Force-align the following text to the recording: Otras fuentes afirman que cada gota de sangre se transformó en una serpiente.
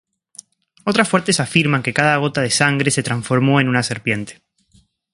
Otras 0.83 1.07
fuentes 1.09 1.39
afirman 1.39 1.83
que 1.83 1.93
cada 1.93 2.17
gota 2.17 2.41
de 2.41 2.49
sangre 2.49 2.89
se 2.89 3.03
transformó 3.03 3.61
en 3.61 3.69
una 3.69 3.83
serpiente. 3.83 4.41